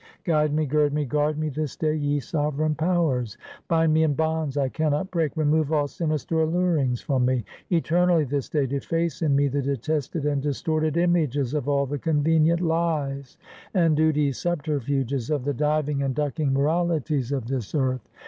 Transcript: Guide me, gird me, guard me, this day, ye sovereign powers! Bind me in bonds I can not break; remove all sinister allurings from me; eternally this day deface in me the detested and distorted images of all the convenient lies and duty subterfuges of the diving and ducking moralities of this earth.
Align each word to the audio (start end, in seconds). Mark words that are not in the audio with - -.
Guide 0.23 0.51
me, 0.51 0.65
gird 0.65 0.93
me, 0.93 1.05
guard 1.05 1.37
me, 1.37 1.49
this 1.49 1.75
day, 1.75 1.93
ye 1.93 2.19
sovereign 2.19 2.73
powers! 2.73 3.37
Bind 3.67 3.93
me 3.93 4.01
in 4.01 4.15
bonds 4.15 4.57
I 4.57 4.67
can 4.67 4.93
not 4.93 5.11
break; 5.11 5.37
remove 5.37 5.71
all 5.71 5.87
sinister 5.87 6.41
allurings 6.41 7.01
from 7.01 7.23
me; 7.23 7.43
eternally 7.71 8.23
this 8.23 8.49
day 8.49 8.65
deface 8.65 9.21
in 9.21 9.35
me 9.35 9.47
the 9.47 9.61
detested 9.61 10.25
and 10.25 10.41
distorted 10.41 10.97
images 10.97 11.53
of 11.53 11.69
all 11.69 11.85
the 11.85 11.99
convenient 11.99 12.61
lies 12.61 13.37
and 13.75 13.95
duty 13.95 14.31
subterfuges 14.31 15.29
of 15.29 15.45
the 15.45 15.53
diving 15.53 16.01
and 16.01 16.15
ducking 16.15 16.51
moralities 16.51 17.31
of 17.31 17.45
this 17.45 17.75
earth. 17.75 18.09